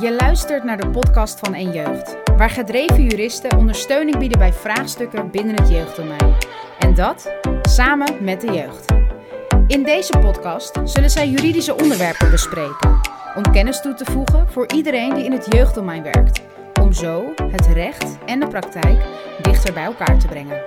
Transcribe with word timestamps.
Je 0.00 0.16
luistert 0.20 0.64
naar 0.64 0.76
de 0.76 0.90
podcast 0.90 1.38
van 1.38 1.54
En 1.54 1.72
Jeugd, 1.72 2.16
waar 2.36 2.50
gedreven 2.50 3.02
juristen 3.02 3.56
ondersteuning 3.56 4.18
bieden 4.18 4.38
bij 4.38 4.52
vraagstukken 4.52 5.30
binnen 5.30 5.56
het 5.56 5.68
jeugddomein. 5.68 6.34
En 6.78 6.94
dat 6.94 7.32
samen 7.62 8.24
met 8.24 8.40
de 8.40 8.52
jeugd. 8.52 8.92
In 9.66 9.82
deze 9.82 10.18
podcast 10.18 10.80
zullen 10.84 11.10
zij 11.10 11.28
juridische 11.28 11.76
onderwerpen 11.76 12.30
bespreken, 12.30 13.00
om 13.34 13.52
kennis 13.52 13.80
toe 13.80 13.94
te 13.94 14.04
voegen 14.04 14.48
voor 14.48 14.72
iedereen 14.72 15.14
die 15.14 15.24
in 15.24 15.32
het 15.32 15.46
jeugddomein 15.48 16.02
werkt, 16.02 16.42
om 16.80 16.92
zo 16.92 17.32
het 17.50 17.66
recht 17.66 18.18
en 18.26 18.40
de 18.40 18.46
praktijk 18.46 19.02
dichter 19.42 19.72
bij 19.74 19.84
elkaar 19.84 20.18
te 20.18 20.26
brengen. 20.26 20.64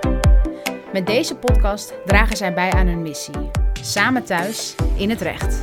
Met 0.92 1.06
deze 1.06 1.36
podcast 1.36 1.94
dragen 2.04 2.36
zij 2.36 2.54
bij 2.54 2.72
aan 2.72 2.86
hun 2.86 3.02
missie, 3.02 3.50
samen 3.82 4.24
thuis 4.24 4.74
in 4.96 5.10
het 5.10 5.20
recht. 5.20 5.58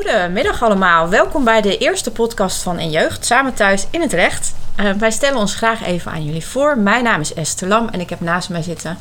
Goedemiddag 0.00 0.62
allemaal, 0.62 1.08
welkom 1.08 1.44
bij 1.44 1.60
de 1.60 1.78
eerste 1.78 2.10
podcast 2.10 2.62
van 2.62 2.78
En 2.78 2.90
Jeugd, 2.90 3.26
samen 3.26 3.54
thuis 3.54 3.86
in 3.90 4.00
het 4.00 4.12
recht. 4.12 4.54
Uh, 4.80 4.92
wij 4.92 5.10
stellen 5.10 5.38
ons 5.38 5.54
graag 5.54 5.82
even 5.82 6.12
aan 6.12 6.24
jullie 6.24 6.46
voor. 6.46 6.78
Mijn 6.78 7.04
naam 7.04 7.20
is 7.20 7.34
Esther 7.34 7.68
Lam 7.68 7.88
en 7.88 8.00
ik 8.00 8.10
heb 8.10 8.20
naast 8.20 8.48
mij 8.48 8.62
zitten 8.62 8.98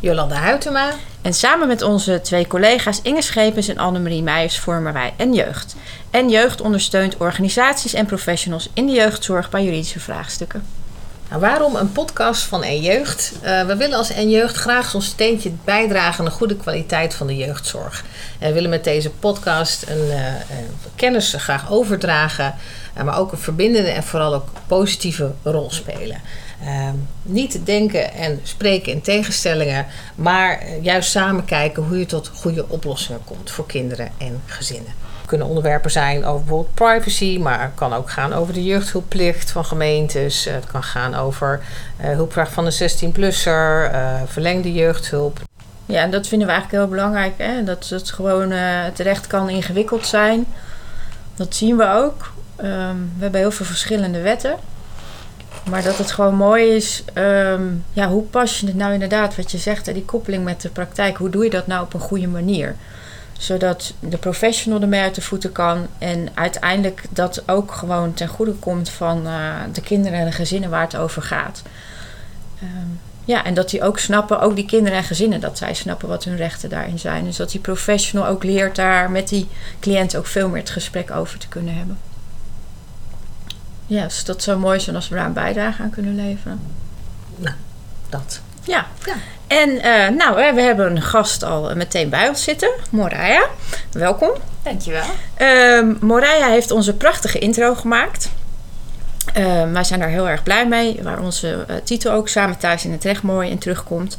Jolanda 0.00 0.42
Huytema. 0.42 0.92
En 1.22 1.34
samen 1.34 1.68
met 1.68 1.82
onze 1.82 2.20
twee 2.20 2.46
collega's 2.46 3.00
Inge 3.02 3.22
Schepens 3.22 3.68
en 3.68 3.78
Annemarie 3.78 4.22
Meijers 4.22 4.58
vormen 4.58 4.92
wij 4.92 5.14
En 5.16 5.34
Jeugd. 5.34 5.76
En 6.10 6.28
Jeugd 6.28 6.60
ondersteunt 6.60 7.16
organisaties 7.16 7.94
en 7.94 8.06
professionals 8.06 8.70
in 8.74 8.86
de 8.86 8.92
jeugdzorg 8.92 9.50
bij 9.50 9.64
juridische 9.64 10.00
vraagstukken. 10.00 10.62
Nou, 11.28 11.40
waarom 11.40 11.76
een 11.76 11.92
podcast 11.92 12.42
van 12.42 12.62
En 12.62 12.80
Jeugd? 12.80 13.32
Uh, 13.44 13.66
we 13.66 13.76
willen 13.76 13.98
als 13.98 14.10
En 14.10 14.30
Jeugd 14.30 14.56
graag 14.56 14.90
zo'n 14.90 15.02
steentje 15.02 15.52
bijdragen 15.64 16.18
aan 16.18 16.24
de 16.24 16.36
goede 16.36 16.56
kwaliteit 16.56 17.14
van 17.14 17.26
de 17.26 17.36
jeugdzorg. 17.36 18.04
We 18.38 18.52
willen 18.52 18.70
met 18.70 18.84
deze 18.84 19.10
podcast 19.10 19.84
een, 19.88 20.06
uh, 20.06 20.16
kennis 20.94 21.34
graag 21.38 21.70
overdragen, 21.70 22.54
uh, 22.96 23.02
maar 23.02 23.18
ook 23.18 23.32
een 23.32 23.38
verbindende 23.38 23.90
en 23.90 24.02
vooral 24.02 24.34
ook 24.34 24.48
positieve 24.66 25.32
rol 25.42 25.70
spelen. 25.70 26.20
Ehm, 26.64 26.94
niet 27.22 27.66
denken 27.66 28.12
en 28.12 28.40
spreken 28.42 28.92
in 28.92 29.00
tegenstellingen, 29.00 29.86
maar 30.14 30.62
juist 30.80 31.10
samen 31.10 31.44
kijken 31.44 31.82
hoe 31.82 31.98
je 31.98 32.06
tot 32.06 32.30
goede 32.34 32.68
oplossingen 32.68 33.24
komt 33.24 33.50
voor 33.50 33.66
kinderen 33.66 34.10
en 34.18 34.42
gezinnen. 34.46 35.05
Kunnen 35.26 35.46
onderwerpen 35.46 35.90
zijn 35.90 36.24
over 36.24 36.40
bijvoorbeeld 36.40 36.74
privacy, 36.74 37.38
maar 37.38 37.60
het 37.62 37.74
kan 37.74 37.92
ook 37.92 38.10
gaan 38.10 38.32
over 38.32 38.54
de 38.54 38.64
jeugdhulpplicht 38.64 39.50
van 39.50 39.64
gemeentes. 39.64 40.44
Het 40.44 40.66
kan 40.66 40.82
gaan 40.82 41.14
over 41.14 41.60
uh, 42.00 42.06
hulpvraag 42.10 42.52
van 42.52 42.66
een 42.66 42.90
16-plusser, 42.90 43.92
uh, 43.92 44.20
verlengde 44.26 44.72
jeugdhulp. 44.72 45.40
Ja, 45.86 46.02
en 46.02 46.10
dat 46.10 46.26
vinden 46.26 46.46
we 46.46 46.52
eigenlijk 46.52 46.82
heel 46.82 46.96
belangrijk. 46.96 47.34
Hè? 47.36 47.64
Dat 47.64 47.88
het 47.88 48.10
gewoon 48.10 48.52
uh, 48.52 48.58
het 48.60 48.98
recht 48.98 49.26
kan 49.26 49.48
ingewikkeld 49.48 50.06
zijn. 50.06 50.46
Dat 51.34 51.54
zien 51.54 51.76
we 51.76 51.88
ook. 51.88 52.32
Um, 52.60 53.12
we 53.16 53.22
hebben 53.22 53.40
heel 53.40 53.50
veel 53.50 53.66
verschillende 53.66 54.20
wetten. 54.20 54.56
Maar 55.70 55.82
dat 55.82 55.98
het 55.98 56.10
gewoon 56.10 56.34
mooi 56.34 56.74
is, 56.74 57.04
um, 57.14 57.84
ja, 57.92 58.08
hoe 58.08 58.22
pas 58.22 58.60
je 58.60 58.66
het 58.66 58.76
nou 58.76 58.92
inderdaad, 58.92 59.36
wat 59.36 59.50
je 59.50 59.58
zegt, 59.58 59.94
die 59.94 60.04
koppeling 60.04 60.44
met 60.44 60.60
de 60.60 60.68
praktijk, 60.68 61.16
hoe 61.16 61.30
doe 61.30 61.44
je 61.44 61.50
dat 61.50 61.66
nou 61.66 61.82
op 61.82 61.94
een 61.94 62.00
goede 62.00 62.28
manier? 62.28 62.76
Zodat 63.38 63.92
de 64.00 64.16
professional 64.16 64.80
ermee 64.80 65.00
uit 65.00 65.14
de 65.14 65.20
voeten 65.20 65.52
kan 65.52 65.86
en 65.98 66.28
uiteindelijk 66.34 67.02
dat 67.10 67.48
ook 67.48 67.72
gewoon 67.72 68.14
ten 68.14 68.28
goede 68.28 68.52
komt 68.52 68.90
van 68.90 69.26
uh, 69.26 69.54
de 69.72 69.80
kinderen 69.80 70.18
en 70.18 70.24
de 70.24 70.32
gezinnen 70.32 70.70
waar 70.70 70.82
het 70.82 70.96
over 70.96 71.22
gaat. 71.22 71.62
Um, 72.62 73.00
ja, 73.26 73.44
en 73.44 73.54
dat 73.54 73.70
die 73.70 73.82
ook 73.82 73.98
snappen, 73.98 74.40
ook 74.40 74.56
die 74.56 74.66
kinderen 74.66 74.98
en 74.98 75.04
gezinnen, 75.04 75.40
dat 75.40 75.58
zij 75.58 75.74
snappen 75.74 76.08
wat 76.08 76.24
hun 76.24 76.36
rechten 76.36 76.68
daarin 76.68 76.98
zijn. 76.98 77.24
Dus 77.24 77.36
dat 77.36 77.50
die 77.50 77.60
professional 77.60 78.26
ook 78.26 78.44
leert 78.44 78.76
daar 78.76 79.10
met 79.10 79.28
die 79.28 79.48
cliënt 79.80 80.16
ook 80.16 80.26
veel 80.26 80.48
meer 80.48 80.60
het 80.60 80.70
gesprek 80.70 81.10
over 81.10 81.38
te 81.38 81.48
kunnen 81.48 81.76
hebben. 81.76 81.98
Ja, 83.86 84.02
dus 84.02 84.24
dat 84.24 84.42
zou 84.42 84.58
mooi 84.58 84.80
zijn 84.80 84.96
als 84.96 85.08
we 85.08 85.14
daar 85.14 85.26
een 85.26 85.32
bijdrage 85.32 85.82
aan 85.82 85.90
kunnen 85.90 86.14
leveren. 86.14 86.60
Nou, 87.36 87.54
dat. 88.08 88.40
Ja. 88.62 88.86
ja. 89.04 89.14
En 89.46 89.70
uh, 89.70 90.08
nou, 90.08 90.54
we 90.54 90.60
hebben 90.60 90.90
een 90.90 91.02
gast 91.02 91.42
al 91.42 91.74
meteen 91.74 92.08
bij 92.08 92.28
ons 92.28 92.42
zitten, 92.42 92.70
Moraya. 92.90 93.46
Welkom. 93.92 94.30
Dankjewel. 94.62 95.04
Uh, 95.38 95.94
Moraya 96.00 96.48
heeft 96.48 96.70
onze 96.70 96.94
prachtige 96.94 97.38
intro 97.38 97.74
gemaakt. 97.74 98.30
Uh, 99.36 99.72
wij 99.72 99.84
zijn 99.84 100.00
daar 100.00 100.08
heel 100.08 100.28
erg 100.28 100.42
blij 100.42 100.66
mee, 100.66 101.00
waar 101.02 101.20
onze 101.20 101.64
uh, 101.70 101.76
titel 101.84 102.12
ook 102.12 102.28
samen 102.28 102.58
thuis 102.58 102.84
in 102.84 102.92
het 102.92 103.04
recht 103.04 103.22
mooi 103.22 103.50
in 103.50 103.58
terugkomt. 103.58 104.18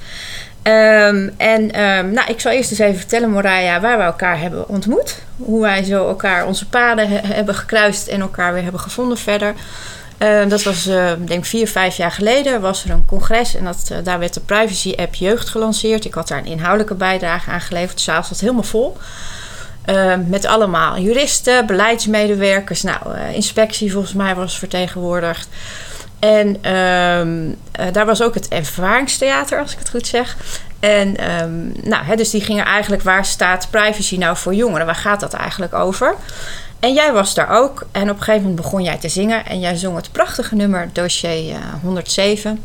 Um, 0.63 1.33
en 1.37 1.81
um, 1.81 2.11
nou, 2.11 2.27
ik 2.27 2.39
zal 2.39 2.51
eerst 2.51 2.69
eens 2.71 2.79
even 2.79 2.97
vertellen, 2.97 3.29
Moraya, 3.29 3.79
waar 3.79 3.97
we 3.97 4.03
elkaar 4.03 4.39
hebben 4.39 4.69
ontmoet. 4.69 5.21
Hoe 5.37 5.61
wij 5.61 5.83
zo 5.83 6.07
elkaar 6.07 6.45
onze 6.45 6.67
paden 6.67 7.09
he 7.09 7.33
hebben 7.33 7.55
gekruist 7.55 8.07
en 8.07 8.21
elkaar 8.21 8.53
weer 8.53 8.63
hebben 8.63 8.81
gevonden 8.81 9.17
verder. 9.17 9.53
Uh, 10.19 10.49
dat 10.49 10.63
was, 10.63 10.87
uh, 10.87 11.11
denk 11.25 11.45
vier, 11.45 11.67
vijf 11.67 11.97
jaar 11.97 12.11
geleden, 12.11 12.61
was 12.61 12.83
er 12.83 12.89
een 12.89 13.05
congres 13.05 13.55
en 13.55 13.65
dat, 13.65 13.89
uh, 13.91 13.97
daar 14.03 14.19
werd 14.19 14.33
de 14.33 14.39
privacy 14.39 14.93
app 14.97 15.15
Jeugd 15.15 15.49
gelanceerd. 15.49 16.05
Ik 16.05 16.13
had 16.13 16.27
daar 16.27 16.37
een 16.37 16.45
inhoudelijke 16.45 16.95
bijdrage 16.95 17.51
aan 17.51 17.61
geleverd, 17.61 17.97
de 17.97 18.03
zaal 18.03 18.23
zat 18.23 18.39
helemaal 18.39 18.63
vol. 18.63 18.97
Met 20.27 20.45
allemaal 20.45 20.97
juristen, 20.97 21.65
beleidsmedewerkers, 21.65 22.83
nou, 22.83 23.17
inspectie 23.33 23.91
volgens 23.91 24.13
mij 24.13 24.35
was 24.35 24.59
vertegenwoordigd. 24.59 25.47
En 26.19 26.47
uh, 26.55 27.91
daar 27.91 28.05
was 28.05 28.21
ook 28.21 28.33
het 28.33 28.47
ervaringstheater, 28.47 29.59
als 29.59 29.71
ik 29.71 29.79
het 29.79 29.89
goed 29.89 30.07
zeg. 30.07 30.37
En 30.79 31.31
um, 31.41 31.73
nou, 31.83 32.03
hè, 32.03 32.15
dus 32.15 32.29
die 32.29 32.41
gingen 32.41 32.65
eigenlijk, 32.65 33.03
waar 33.03 33.25
staat 33.25 33.67
privacy 33.69 34.17
nou 34.17 34.37
voor 34.37 34.53
jongeren? 34.53 34.85
Waar 34.85 34.95
gaat 34.95 35.19
dat 35.19 35.33
eigenlijk 35.33 35.73
over? 35.73 36.15
En 36.79 36.93
jij 36.93 37.13
was 37.13 37.33
daar 37.33 37.49
ook. 37.49 37.85
En 37.91 38.01
op 38.01 38.09
een 38.09 38.23
gegeven 38.23 38.41
moment 38.41 38.55
begon 38.61 38.83
jij 38.83 38.97
te 38.97 39.09
zingen. 39.09 39.45
En 39.45 39.59
jij 39.59 39.75
zong 39.75 39.95
het 39.95 40.11
prachtige 40.11 40.55
nummer 40.55 40.89
dossier 40.93 41.49
uh, 41.49 41.57
107. 41.81 42.63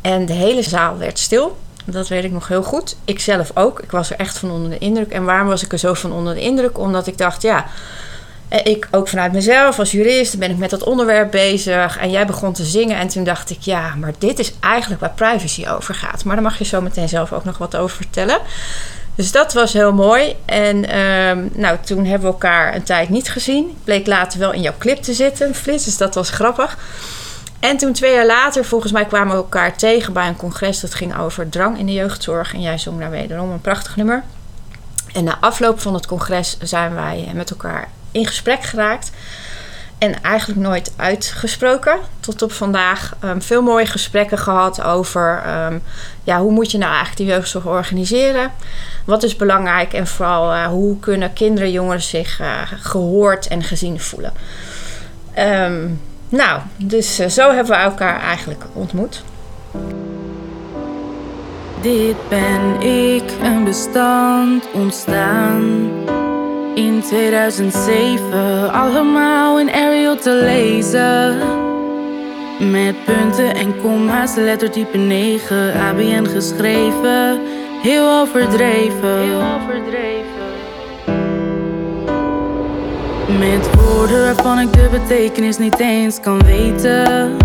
En 0.00 0.26
de 0.26 0.32
hele 0.32 0.62
zaal 0.62 0.98
werd 0.98 1.18
stil. 1.18 1.56
Dat 1.84 2.08
weet 2.08 2.24
ik 2.24 2.32
nog 2.32 2.48
heel 2.48 2.62
goed. 2.62 2.96
Ik 3.04 3.20
zelf 3.20 3.50
ook. 3.54 3.80
Ik 3.80 3.90
was 3.90 4.10
er 4.10 4.16
echt 4.16 4.38
van 4.38 4.50
onder 4.50 4.70
de 4.70 4.78
indruk. 4.78 5.12
En 5.12 5.24
waarom 5.24 5.48
was 5.48 5.64
ik 5.64 5.72
er 5.72 5.78
zo 5.78 5.94
van 5.94 6.12
onder 6.12 6.34
de 6.34 6.40
indruk? 6.40 6.78
Omdat 6.78 7.06
ik 7.06 7.18
dacht, 7.18 7.42
ja... 7.42 7.66
Ik 8.64 8.88
ook 8.90 9.08
vanuit 9.08 9.32
mezelf 9.32 9.78
als 9.78 9.90
jurist 9.90 10.38
ben 10.38 10.50
ik 10.50 10.56
met 10.56 10.70
dat 10.70 10.82
onderwerp 10.82 11.30
bezig. 11.30 11.98
En 11.98 12.10
jij 12.10 12.26
begon 12.26 12.52
te 12.52 12.64
zingen. 12.64 12.96
En 12.96 13.08
toen 13.08 13.24
dacht 13.24 13.50
ik, 13.50 13.60
ja, 13.60 13.94
maar 13.94 14.12
dit 14.18 14.38
is 14.38 14.52
eigenlijk 14.60 15.00
waar 15.00 15.12
privacy 15.14 15.66
over 15.68 15.94
gaat. 15.94 16.24
Maar 16.24 16.34
daar 16.34 16.44
mag 16.44 16.58
je 16.58 16.64
zo 16.64 16.80
meteen 16.80 17.08
zelf 17.08 17.32
ook 17.32 17.44
nog 17.44 17.58
wat 17.58 17.76
over 17.76 17.96
vertellen. 17.96 18.38
Dus 19.14 19.32
dat 19.32 19.52
was 19.52 19.72
heel 19.72 19.92
mooi. 19.92 20.36
En 20.44 20.98
um, 20.98 21.50
nou, 21.54 21.78
toen 21.84 22.04
hebben 22.04 22.26
we 22.26 22.32
elkaar 22.32 22.74
een 22.74 22.82
tijd 22.82 23.08
niet 23.08 23.30
gezien. 23.30 23.76
Bleek 23.84 24.06
later 24.06 24.38
wel 24.38 24.52
in 24.52 24.60
jouw 24.60 24.74
clip 24.78 25.02
te 25.02 25.14
zitten, 25.14 25.54
Flits. 25.54 25.84
Dus 25.84 25.96
dat 25.96 26.14
was 26.14 26.30
grappig. 26.30 26.78
En 27.60 27.76
toen 27.76 27.92
twee 27.92 28.14
jaar 28.14 28.26
later, 28.26 28.64
volgens 28.64 28.92
mij 28.92 29.04
kwamen 29.04 29.36
we 29.36 29.42
elkaar 29.42 29.76
tegen 29.76 30.12
bij 30.12 30.28
een 30.28 30.36
congres. 30.36 30.80
Dat 30.80 30.94
ging 30.94 31.18
over 31.18 31.48
drang 31.48 31.78
in 31.78 31.86
de 31.86 31.92
jeugdzorg. 31.92 32.54
En 32.54 32.60
jij 32.60 32.78
zong 32.78 33.00
daar 33.00 33.10
wederom 33.10 33.50
een 33.50 33.60
prachtig 33.60 33.96
nummer. 33.96 34.22
En 35.12 35.24
na 35.24 35.36
afloop 35.40 35.80
van 35.80 35.94
het 35.94 36.06
congres 36.06 36.56
zijn 36.60 36.94
wij 36.94 37.30
met 37.34 37.50
elkaar 37.50 37.88
in 38.10 38.26
gesprek 38.26 38.62
geraakt. 38.62 39.10
En 40.02 40.22
eigenlijk 40.22 40.60
nooit 40.60 40.92
uitgesproken. 40.96 41.98
Tot 42.20 42.42
op 42.42 42.52
vandaag 42.52 43.16
um, 43.24 43.42
veel 43.42 43.62
mooie 43.62 43.86
gesprekken 43.86 44.38
gehad 44.38 44.82
over 44.82 45.42
um, 45.66 45.82
ja, 46.24 46.40
hoe 46.40 46.52
moet 46.52 46.70
je 46.70 46.78
nou 46.78 46.90
eigenlijk 46.90 47.20
die 47.20 47.30
jeugdzorg 47.30 47.66
organiseren. 47.66 48.50
Wat 49.04 49.22
is 49.22 49.36
belangrijk 49.36 49.92
en 49.92 50.06
vooral 50.06 50.54
uh, 50.54 50.66
hoe 50.66 50.98
kunnen 50.98 51.32
kinderen, 51.32 51.70
jongeren 51.70 52.02
zich 52.02 52.40
uh, 52.40 52.46
gehoord 52.80 53.48
en 53.48 53.62
gezien 53.62 54.00
voelen. 54.00 54.32
Um, 55.38 56.00
nou, 56.28 56.60
dus 56.76 57.20
uh, 57.20 57.26
zo 57.26 57.52
hebben 57.52 57.72
we 57.72 57.82
elkaar 57.82 58.20
eigenlijk 58.20 58.64
ontmoet. 58.72 59.22
Dit 61.80 62.28
ben 62.28 62.80
ik, 62.80 63.32
een 63.42 63.64
bestand 63.64 64.64
ontstaan. 64.72 65.90
In 66.74 67.02
2007 67.02 68.72
allemaal 68.72 69.60
in 69.60 69.72
Arial 69.72 70.16
te 70.16 70.30
lezen. 70.30 71.38
Met 72.70 73.04
punten 73.04 73.54
en 73.54 73.80
komma's, 73.80 74.34
lettertype 74.34 74.98
9, 74.98 75.74
ABN 75.74 76.24
geschreven. 76.24 77.40
Heel 77.82 78.20
overdreven. 78.20 79.18
Heel 79.18 79.42
overdreven. 79.42 80.30
Met 83.38 83.74
woorden 83.74 84.22
waarvan 84.22 84.58
ik 84.58 84.72
de 84.72 84.88
betekenis 84.90 85.58
niet 85.58 85.78
eens 85.78 86.20
kan 86.20 86.44
weten. 86.44 87.36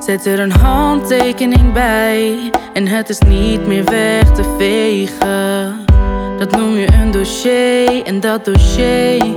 Zet 0.00 0.26
er 0.26 0.40
een 0.40 0.52
handtekening 0.52 1.72
bij 1.72 2.50
en 2.72 2.86
het 2.86 3.08
is 3.08 3.18
niet 3.18 3.66
meer 3.66 3.84
weg 3.84 4.32
te 4.32 4.54
vegen. 4.58 5.79
Dat 6.40 6.50
noem 6.50 6.76
je 6.76 6.92
een 6.92 7.10
dossier 7.10 8.02
en 8.04 8.20
dat 8.20 8.44
dossier 8.44 9.34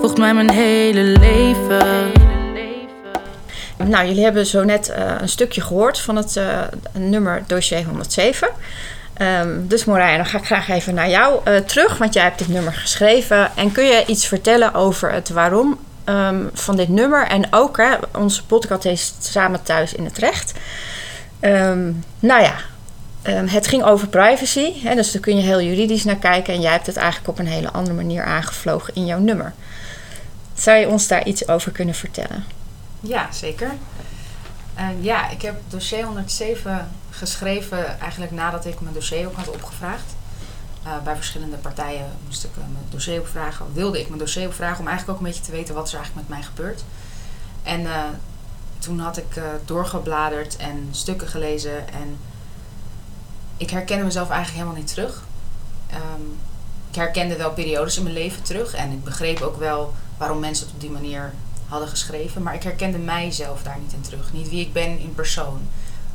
volgt 0.00 0.18
mij 0.18 0.34
mijn 0.34 0.50
hele 0.50 1.02
leven. 1.02 2.12
Nou, 3.76 4.06
jullie 4.06 4.22
hebben 4.22 4.46
zo 4.46 4.64
net 4.64 4.88
uh, 4.88 5.14
een 5.20 5.28
stukje 5.28 5.60
gehoord 5.60 6.00
van 6.00 6.16
het 6.16 6.36
uh, 6.36 6.60
nummer 6.92 7.42
dossier 7.46 7.84
107. 7.84 8.48
Ehm, 9.14 9.66
dus 9.66 9.84
Morijn, 9.84 10.16
dan 10.16 10.26
ga 10.26 10.38
ik 10.38 10.44
graag 10.44 10.68
even 10.68 10.94
naar 10.94 11.08
jou 11.08 11.40
eh, 11.44 11.56
terug, 11.56 11.98
want 11.98 12.14
jij 12.14 12.22
hebt 12.22 12.38
dit 12.38 12.48
nummer 12.48 12.72
geschreven. 12.72 13.56
En 13.56 13.72
kun 13.72 13.84
je 13.84 14.04
iets 14.06 14.26
vertellen 14.26 14.74
over 14.74 15.12
het 15.12 15.28
waarom 15.28 15.78
ehm, 16.04 16.44
van 16.52 16.76
dit 16.76 16.88
nummer? 16.88 17.26
En 17.26 17.46
ook, 17.50 17.76
hè, 17.76 17.94
onze 18.18 18.44
podcast 18.46 18.84
is 18.84 19.14
samen 19.18 19.62
thuis 19.62 19.94
in 19.94 20.04
het 20.04 20.18
recht. 20.18 20.52
Ehm, 21.40 21.92
nou 22.20 22.42
ja, 22.42 22.54
het 23.32 23.66
ging 23.66 23.84
over 23.84 24.08
privacy, 24.08 24.82
hè, 24.82 24.94
dus 24.94 25.12
daar 25.12 25.22
kun 25.22 25.36
je 25.36 25.42
heel 25.42 25.60
juridisch 25.60 26.04
naar 26.04 26.16
kijken. 26.16 26.54
En 26.54 26.60
jij 26.60 26.72
hebt 26.72 26.86
het 26.86 26.96
eigenlijk 26.96 27.28
op 27.28 27.38
een 27.38 27.46
hele 27.46 27.70
andere 27.70 27.96
manier 27.96 28.24
aangevlogen 28.24 28.94
in 28.94 29.06
jouw 29.06 29.18
nummer. 29.18 29.52
Zou 30.54 30.78
je 30.78 30.88
ons 30.88 31.06
daar 31.08 31.26
iets 31.26 31.48
over 31.48 31.72
kunnen 31.72 31.94
vertellen? 31.94 32.44
Ja, 33.00 33.32
zeker. 33.32 33.70
ja, 35.00 35.30
ik 35.30 35.42
heb 35.42 35.60
dossier 35.68 36.04
107 36.04 36.88
geschreven 37.10 38.00
eigenlijk 38.00 38.32
nadat 38.32 38.66
ik 38.66 38.80
mijn 38.80 38.94
dossier 38.94 39.26
ook 39.26 39.36
had 39.36 39.50
opgevraagd. 39.50 40.14
Uh, 40.86 41.02
bij 41.04 41.16
verschillende 41.16 41.56
partijen 41.56 42.06
moest 42.24 42.44
ik 42.44 42.50
uh, 42.50 42.56
mijn 42.56 42.84
dossier 42.88 43.20
opvragen, 43.20 43.66
wilde 43.72 44.00
ik 44.00 44.08
mijn 44.08 44.20
dossier 44.20 44.46
opvragen 44.46 44.80
om 44.80 44.88
eigenlijk 44.88 45.18
ook 45.18 45.24
een 45.24 45.32
beetje 45.32 45.44
te 45.44 45.52
weten 45.52 45.74
wat 45.74 45.88
er 45.88 45.96
eigenlijk 45.96 46.28
met 46.28 46.38
mij 46.38 46.46
gebeurt. 46.46 46.84
En 47.62 47.80
uh, 47.80 48.02
toen 48.78 48.98
had 48.98 49.16
ik 49.16 49.40
doorgebladerd 49.64 50.56
en 50.56 50.88
stukken 50.90 51.28
gelezen 51.28 51.92
en 51.92 52.18
ik 53.56 53.70
herkende 53.70 54.04
mezelf 54.04 54.30
eigenlijk 54.30 54.58
helemaal 54.58 54.82
niet 54.82 54.94
terug. 54.94 55.22
Um, 55.92 56.38
ik 56.88 56.94
herkende 56.94 57.36
wel 57.36 57.52
periodes 57.52 57.96
in 57.96 58.02
mijn 58.02 58.14
leven 58.14 58.42
terug 58.42 58.74
en 58.74 58.90
ik 58.90 59.04
begreep 59.04 59.40
ook 59.40 59.58
wel 59.58 59.94
waarom 60.16 60.38
mensen 60.38 60.66
het 60.66 60.74
op 60.74 60.80
die 60.80 60.90
manier 60.90 61.34
hadden 61.68 61.88
geschreven, 61.88 62.42
maar 62.42 62.54
ik 62.54 62.62
herkende 62.62 62.98
mijzelf 62.98 63.62
daar 63.62 63.78
niet 63.80 63.92
in 63.92 64.00
terug. 64.00 64.32
Niet 64.32 64.48
wie 64.48 64.60
ik 64.60 64.72
ben 64.72 64.98
in 64.98 65.14
persoon. 65.14 65.60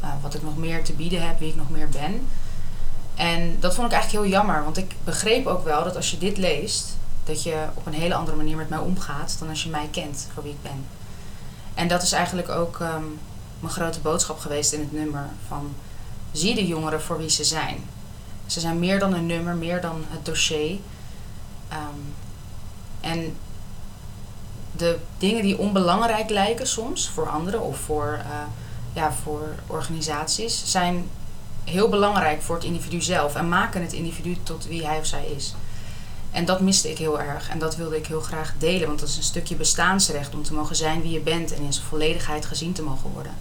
Uh, 0.03 0.09
wat 0.21 0.33
ik 0.33 0.43
nog 0.43 0.57
meer 0.57 0.83
te 0.83 0.93
bieden 0.93 1.27
heb, 1.27 1.39
wie 1.39 1.49
ik 1.49 1.55
nog 1.55 1.69
meer 1.69 1.89
ben. 1.89 2.27
En 3.15 3.57
dat 3.59 3.75
vond 3.75 3.87
ik 3.87 3.93
eigenlijk 3.93 4.23
heel 4.23 4.37
jammer, 4.37 4.63
want 4.63 4.77
ik 4.77 4.95
begreep 5.03 5.45
ook 5.45 5.63
wel 5.63 5.83
dat 5.83 5.95
als 5.95 6.11
je 6.11 6.17
dit 6.17 6.37
leest, 6.37 6.97
dat 7.23 7.43
je 7.43 7.65
op 7.73 7.85
een 7.85 7.93
hele 7.93 8.15
andere 8.15 8.37
manier 8.37 8.55
met 8.55 8.69
mij 8.69 8.79
omgaat 8.79 9.35
dan 9.39 9.49
als 9.49 9.63
je 9.63 9.69
mij 9.69 9.87
kent 9.91 10.27
voor 10.33 10.43
wie 10.43 10.51
ik 10.51 10.61
ben. 10.61 10.85
En 11.73 11.87
dat 11.87 12.01
is 12.01 12.11
eigenlijk 12.11 12.49
ook 12.49 12.79
um, 12.79 13.19
mijn 13.59 13.73
grote 13.73 13.99
boodschap 13.99 14.39
geweest 14.39 14.73
in 14.73 14.79
het 14.79 14.91
nummer 14.91 15.29
van 15.47 15.73
zie 16.31 16.55
de 16.55 16.67
jongeren 16.67 17.01
voor 17.01 17.17
wie 17.17 17.29
ze 17.29 17.43
zijn. 17.43 17.83
Ze 18.45 18.59
zijn 18.59 18.79
meer 18.79 18.99
dan 18.99 19.13
een 19.13 19.25
nummer, 19.25 19.55
meer 19.55 19.81
dan 19.81 20.03
het 20.07 20.25
dossier. 20.25 20.77
Um, 21.71 22.13
en 23.01 23.35
de 24.71 24.97
dingen 25.17 25.43
die 25.43 25.57
onbelangrijk 25.57 26.29
lijken 26.29 26.67
soms 26.67 27.09
voor 27.09 27.29
anderen 27.29 27.61
of 27.61 27.77
voor 27.77 28.19
uh, 28.25 28.41
ja, 28.93 29.13
voor 29.23 29.55
organisaties 29.67 30.71
zijn 30.71 31.09
heel 31.63 31.89
belangrijk 31.89 32.41
voor 32.41 32.55
het 32.55 32.63
individu 32.63 33.01
zelf 33.01 33.35
en 33.35 33.49
maken 33.49 33.81
het 33.81 33.93
individu 33.93 34.37
tot 34.43 34.67
wie 34.67 34.85
hij 34.85 34.97
of 34.97 35.05
zij 35.05 35.25
is. 35.25 35.55
En 36.31 36.45
dat 36.45 36.59
miste 36.59 36.91
ik 36.91 36.97
heel 36.97 37.19
erg 37.19 37.49
en 37.49 37.59
dat 37.59 37.75
wilde 37.75 37.97
ik 37.97 38.07
heel 38.07 38.21
graag 38.21 38.53
delen, 38.57 38.87
want 38.87 38.99
dat 38.99 39.09
is 39.09 39.17
een 39.17 39.23
stukje 39.23 39.55
bestaansrecht 39.55 40.35
om 40.35 40.43
te 40.43 40.53
mogen 40.53 40.75
zijn 40.75 41.01
wie 41.01 41.11
je 41.11 41.19
bent 41.19 41.53
en 41.53 41.63
in 41.63 41.73
zijn 41.73 41.85
volledigheid 41.85 42.45
gezien 42.45 42.73
te 42.73 42.83
mogen 42.83 43.09
worden. 43.13 43.33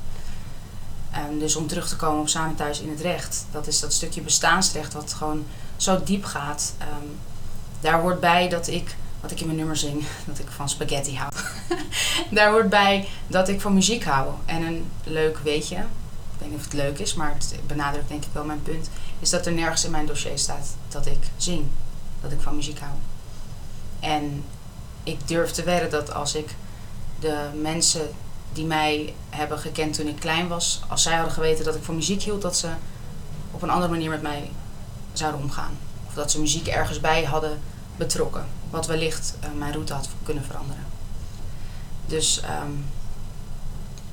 Um, 1.18 1.38
dus 1.38 1.56
om 1.56 1.66
terug 1.66 1.88
te 1.88 1.96
komen 1.96 2.20
op 2.20 2.28
samen 2.28 2.54
thuis 2.54 2.80
in 2.80 2.90
het 2.90 3.00
recht, 3.00 3.46
dat 3.50 3.66
is 3.66 3.80
dat 3.80 3.92
stukje 3.92 4.20
bestaansrecht 4.20 4.92
wat 4.92 5.12
gewoon 5.12 5.46
zo 5.76 6.02
diep 6.02 6.24
gaat. 6.24 6.74
Um, 6.80 7.18
daar 7.80 8.00
hoort 8.00 8.20
bij 8.20 8.48
dat 8.48 8.66
ik 8.66 8.96
wat 9.20 9.30
ik 9.30 9.40
in 9.40 9.46
mijn 9.46 9.58
nummer 9.58 9.76
zing, 9.76 10.04
dat 10.26 10.38
ik 10.38 10.46
van 10.48 10.68
spaghetti 10.68 11.16
hou. 11.16 11.32
Daar 12.30 12.50
hoort 12.50 12.68
bij 12.68 13.08
dat 13.26 13.48
ik 13.48 13.60
van 13.60 13.74
muziek 13.74 14.04
hou. 14.04 14.32
En 14.44 14.62
een 14.62 14.90
leuk 15.04 15.38
weetje, 15.38 15.76
ik 15.76 16.38
weet 16.38 16.48
niet 16.48 16.58
of 16.58 16.64
het 16.64 16.72
leuk 16.72 16.98
is, 16.98 17.14
maar 17.14 17.34
het 17.34 17.66
benadrukt 17.66 18.08
denk 18.08 18.24
ik 18.24 18.32
wel 18.32 18.44
mijn 18.44 18.62
punt, 18.62 18.90
is 19.20 19.30
dat 19.30 19.46
er 19.46 19.52
nergens 19.52 19.84
in 19.84 19.90
mijn 19.90 20.06
dossier 20.06 20.38
staat 20.38 20.74
dat 20.88 21.06
ik 21.06 21.18
zing, 21.36 21.66
dat 22.20 22.32
ik 22.32 22.40
van 22.40 22.56
muziek 22.56 22.78
hou. 22.78 22.92
En 24.00 24.44
ik 25.02 25.28
durf 25.28 25.50
te 25.50 25.62
wedden 25.62 25.90
dat 25.90 26.12
als 26.12 26.34
ik 26.34 26.54
de 27.20 27.48
mensen 27.60 28.10
die 28.52 28.64
mij 28.64 29.14
hebben 29.30 29.58
gekend 29.58 29.94
toen 29.94 30.06
ik 30.06 30.20
klein 30.20 30.48
was, 30.48 30.80
als 30.88 31.02
zij 31.02 31.14
hadden 31.14 31.32
geweten 31.32 31.64
dat 31.64 31.74
ik 31.74 31.82
van 31.82 31.94
muziek 31.94 32.22
hield, 32.22 32.42
dat 32.42 32.56
ze 32.56 32.68
op 33.50 33.62
een 33.62 33.70
andere 33.70 33.92
manier 33.92 34.10
met 34.10 34.22
mij 34.22 34.50
zouden 35.12 35.40
omgaan. 35.40 35.78
Of 36.06 36.14
dat 36.14 36.30
ze 36.30 36.40
muziek 36.40 36.66
ergens 36.66 37.00
bij 37.00 37.24
hadden 37.24 37.60
betrokken. 37.96 38.46
Wat 38.70 38.86
wellicht 38.86 39.34
uh, 39.44 39.50
mijn 39.58 39.72
route 39.72 39.92
had 39.92 40.08
kunnen 40.22 40.44
veranderen. 40.44 40.84
Dus 42.06 42.42
um, 42.62 42.86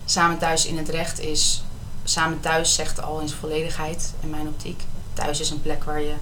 samen 0.06 0.38
thuis 0.38 0.66
in 0.66 0.78
het 0.78 0.90
recht 0.90 1.20
is. 1.20 1.64
Samen 2.04 2.40
thuis 2.40 2.74
zegt 2.74 3.02
al 3.02 3.20
in 3.20 3.28
zijn 3.28 3.40
volledigheid 3.40 4.14
in 4.20 4.30
mijn 4.30 4.48
optiek. 4.48 4.84
Thuis 5.14 5.40
is 5.40 5.50
een 5.50 5.62
plek 5.62 5.84
waar 5.84 6.02
je 6.02 6.16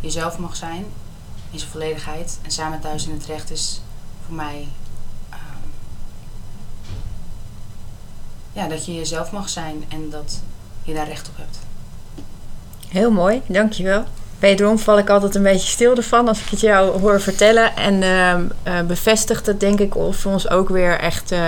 jezelf 0.00 0.38
mag 0.38 0.56
zijn 0.56 0.84
in 1.50 1.58
zijn 1.58 1.70
volledigheid. 1.70 2.38
En 2.42 2.50
samen 2.50 2.80
thuis 2.80 3.06
in 3.06 3.12
het 3.12 3.26
recht 3.26 3.50
is 3.50 3.80
voor 4.26 4.34
mij. 4.34 4.68
Ja, 8.52 8.68
dat 8.68 8.86
je 8.86 8.94
jezelf 8.94 9.30
mag 9.30 9.48
zijn 9.48 9.84
en 9.88 10.10
dat 10.10 10.40
je 10.82 10.94
daar 10.94 11.08
recht 11.08 11.28
op 11.28 11.36
hebt. 11.36 11.58
Heel 12.88 13.10
mooi, 13.10 13.42
dankjewel. 13.46 14.04
Wederom 14.38 14.78
val 14.78 14.98
ik 14.98 15.10
altijd 15.10 15.34
een 15.34 15.42
beetje 15.42 15.68
stil 15.68 15.96
ervan 15.96 16.28
als 16.28 16.40
ik 16.40 16.48
het 16.48 16.60
jou 16.60 17.00
hoor 17.00 17.20
vertellen. 17.20 17.76
En 17.76 18.02
uh, 18.64 18.80
bevestigt 18.80 19.46
het 19.46 19.60
denk 19.60 19.80
ik 19.80 19.92
voor 20.10 20.32
ons 20.32 20.50
ook 20.50 20.68
weer 20.68 20.98
echt... 20.98 21.32
Uh, 21.32 21.38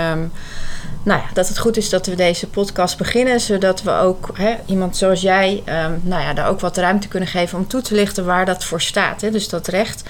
nou 1.03 1.21
ja, 1.21 1.25
dat 1.33 1.47
het 1.47 1.57
goed 1.57 1.77
is 1.77 1.89
dat 1.89 2.05
we 2.05 2.15
deze 2.15 2.47
podcast 2.47 2.97
beginnen. 2.97 3.39
Zodat 3.39 3.81
we 3.81 3.91
ook 3.91 4.29
hè, 4.33 4.55
iemand 4.65 4.97
zoals 4.97 5.21
jij... 5.21 5.63
Um, 5.65 6.01
nou 6.03 6.21
ja, 6.21 6.33
daar 6.33 6.47
ook 6.47 6.59
wat 6.59 6.77
ruimte 6.77 7.07
kunnen 7.07 7.29
geven 7.29 7.57
om 7.57 7.67
toe 7.67 7.81
te 7.81 7.95
lichten 7.95 8.25
waar 8.25 8.45
dat 8.45 8.63
voor 8.63 8.81
staat. 8.81 9.21
Hè. 9.21 9.31
Dus 9.31 9.49
dat 9.49 9.67
recht. 9.67 10.03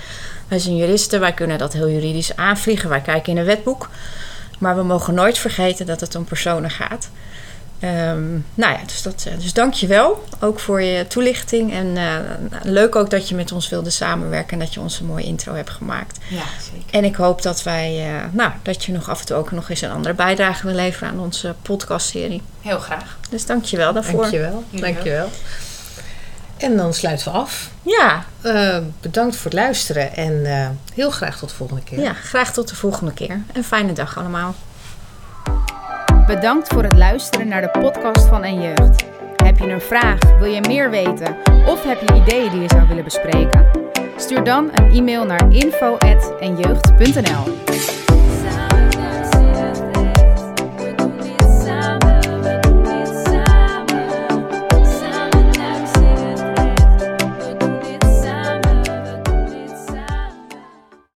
Wij 0.47 0.59
zijn 0.59 0.77
juristen, 0.77 1.19
wij 1.19 1.33
kunnen 1.33 1.57
dat 1.57 1.73
heel 1.73 1.89
juridisch 1.89 2.35
aanvliegen. 2.35 2.89
Wij 2.89 3.01
kijken 3.01 3.31
in 3.31 3.37
een 3.37 3.45
wetboek. 3.45 3.89
Maar 4.59 4.75
we 4.75 4.83
mogen 4.83 5.13
nooit 5.13 5.37
vergeten 5.37 5.85
dat 5.85 5.99
het 5.99 6.15
om 6.15 6.23
personen 6.23 6.69
gaat. 6.69 7.09
Um, 7.83 8.45
nou 8.53 8.73
ja, 8.73 8.79
dus, 8.85 9.01
dat, 9.01 9.25
eh, 9.27 9.33
dus 9.39 9.53
dank 9.53 9.73
je 9.73 9.87
wel 9.87 10.23
ook 10.39 10.59
voor 10.59 10.81
je 10.81 11.07
toelichting. 11.07 11.73
En 11.73 11.95
uh, 11.95 12.15
leuk 12.61 12.95
ook 12.95 13.09
dat 13.09 13.29
je 13.29 13.35
met 13.35 13.51
ons 13.51 13.69
wilde 13.69 13.89
samenwerken 13.89 14.53
en 14.53 14.59
dat 14.59 14.73
je 14.73 14.79
ons 14.79 14.99
een 14.99 15.05
mooie 15.05 15.23
intro 15.23 15.53
hebt 15.53 15.69
gemaakt. 15.69 16.17
Ja, 16.27 16.43
zeker. 16.71 16.83
En 16.91 17.03
ik 17.03 17.15
hoop 17.15 17.41
dat 17.41 17.63
wij, 17.63 18.13
uh, 18.13 18.23
nou, 18.31 18.51
dat 18.61 18.83
je 18.83 18.91
nog 18.91 19.09
af 19.09 19.19
en 19.19 19.25
toe 19.25 19.35
ook 19.35 19.51
nog 19.51 19.69
eens 19.69 19.81
een 19.81 19.91
andere 19.91 20.13
bijdrage 20.13 20.65
wil 20.65 20.75
leveren 20.75 21.09
aan 21.09 21.19
onze 21.19 21.55
podcastserie. 21.61 22.41
Heel 22.61 22.79
graag. 22.79 23.17
Dus 23.29 23.45
dank 23.45 23.63
je 23.63 23.77
wel 23.77 23.93
daarvoor. 23.93 24.21
Dank 24.21 24.33
je 24.33 24.39
wel. 24.39 24.63
Dank 24.69 25.03
je 25.03 25.09
wel. 25.09 25.29
En 26.63 26.77
dan 26.77 26.93
sluiten 26.93 27.31
we 27.31 27.37
af. 27.37 27.69
Ja. 27.81 28.23
Uh, 28.43 28.77
bedankt 29.01 29.35
voor 29.35 29.51
het 29.51 29.59
luisteren 29.59 30.15
en 30.15 30.45
heel 30.93 31.09
graag 31.09 31.37
tot 31.37 31.49
de 31.49 31.55
volgende 31.55 31.83
keer. 31.83 31.99
Ja, 31.99 32.13
graag 32.13 32.53
tot 32.53 32.69
de 32.69 32.75
volgende 32.75 33.13
keer. 33.13 33.41
Een 33.53 33.63
fijne 33.63 33.93
dag 33.93 34.17
allemaal. 34.17 34.55
Bedankt 36.27 36.67
voor 36.67 36.83
het 36.83 36.97
luisteren 36.97 37.47
naar 37.47 37.61
de 37.61 37.79
podcast 37.79 38.25
van 38.25 38.43
En 38.43 38.61
Jeugd. 38.61 39.03
Heb 39.43 39.57
je 39.57 39.69
een 39.69 39.81
vraag, 39.81 40.19
wil 40.39 40.51
je 40.51 40.61
meer 40.61 40.89
weten 40.89 41.35
of 41.65 41.83
heb 41.83 42.01
je 42.01 42.15
ideeën 42.15 42.51
die 42.51 42.61
je 42.61 42.69
zou 42.69 42.87
willen 42.87 43.03
bespreken? 43.03 43.65
Stuur 44.17 44.43
dan 44.43 44.69
een 44.73 44.91
e-mail 44.91 45.25
naar 45.25 45.53
info.enjeugd.nl 45.53 47.62